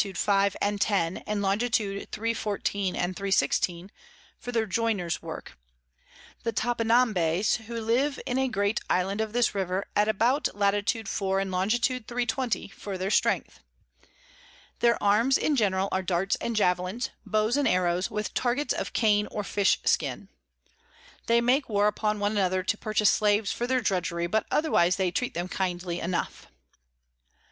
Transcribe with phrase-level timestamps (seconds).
[0.15, 1.17] 5 and 10.
[1.27, 1.59] and Long.
[1.59, 3.91] 314 and 316,
[4.39, 5.59] for their Joyners Work;
[6.41, 10.73] the Topinambes who live in a great Island of this River, about Lat.
[11.07, 11.39] 4.
[11.39, 11.85] and Longit.
[12.07, 12.69] 320.
[12.69, 13.59] for their Strength.
[14.79, 19.27] Their Arms in general are Darts and Javelins, Bows and Arrows, with Targets of Cane
[19.29, 20.29] or Fish Skins.
[21.27, 25.11] They make war upon one another to purchase Slaves for their Drudgery, but otherwise they
[25.11, 26.47] treat them kindly enough.